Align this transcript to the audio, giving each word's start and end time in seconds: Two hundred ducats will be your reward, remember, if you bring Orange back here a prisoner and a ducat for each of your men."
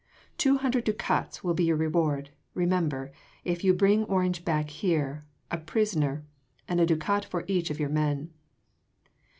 Two 0.39 0.57
hundred 0.57 0.85
ducats 0.85 1.43
will 1.43 1.53
be 1.53 1.65
your 1.65 1.75
reward, 1.77 2.31
remember, 2.55 3.11
if 3.45 3.63
you 3.63 3.71
bring 3.71 4.03
Orange 4.05 4.43
back 4.43 4.71
here 4.71 5.27
a 5.51 5.59
prisoner 5.59 6.25
and 6.67 6.81
a 6.81 6.87
ducat 6.87 7.23
for 7.23 7.43
each 7.47 7.69
of 7.69 7.79
your 7.79 7.89
men." 7.89 8.33